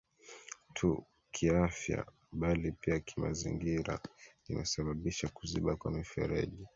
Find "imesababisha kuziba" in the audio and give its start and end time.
4.49-5.75